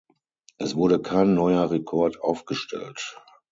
Es 0.57 0.73
wurde 0.75 0.99
kein 0.99 1.35
neuer 1.35 1.69
Rekord 1.69 2.19
aufgestellt. 2.23 3.21